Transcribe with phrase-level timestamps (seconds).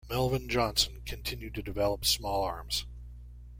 [0.09, 2.87] Melvin Johnson continued to develop small arms.